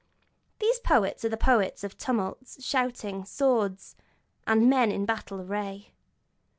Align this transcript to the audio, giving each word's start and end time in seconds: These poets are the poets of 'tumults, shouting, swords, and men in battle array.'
These 0.57 0.79
poets 0.79 1.23
are 1.25 1.29
the 1.29 1.37
poets 1.37 1.83
of 1.83 1.95
'tumults, 1.95 2.65
shouting, 2.65 3.23
swords, 3.23 3.95
and 4.47 4.67
men 4.67 4.91
in 4.91 5.05
battle 5.05 5.39
array.' 5.39 5.91